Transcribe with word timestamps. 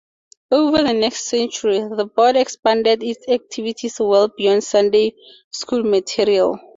Over 0.49 0.77
the 0.81 0.95
next 0.95 1.25
century, 1.25 1.77
the 1.77 2.07
board 2.07 2.35
expanded 2.35 3.03
its 3.03 3.27
activities 3.29 3.99
well 3.99 4.29
beyond 4.35 4.63
Sunday 4.63 5.13
School 5.51 5.83
material. 5.83 6.59